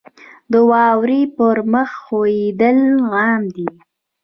[0.51, 2.79] •د واورې پر مخ ښویېدل
[3.15, 3.69] عام دي.